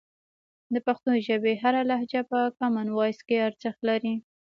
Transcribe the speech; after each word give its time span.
د 0.73 0.75
پښتو 0.85 1.11
ژبې 1.27 1.53
هره 1.63 1.81
لهجه 1.91 2.21
په 2.31 2.39
کامن 2.59 2.87
وایس 2.91 3.19
کې 3.27 3.45
ارزښت 3.47 3.79
لري. 3.89 4.15